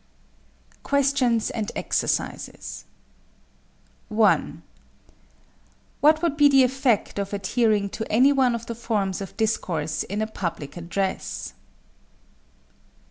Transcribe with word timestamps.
QUESTIONS 0.81 1.51
AND 1.51 1.71
EXERCISES 1.75 2.85
1. 4.09 4.63
What 5.99 6.23
would 6.23 6.35
be 6.35 6.49
the 6.49 6.63
effect 6.63 7.19
of 7.19 7.33
adhering 7.33 7.87
to 7.89 8.11
any 8.11 8.31
one 8.31 8.55
of 8.55 8.65
the 8.65 8.73
forms 8.73 9.21
of 9.21 9.37
discourse 9.37 10.01
in 10.01 10.19
a 10.23 10.25
public 10.25 10.75
address? 10.75 11.53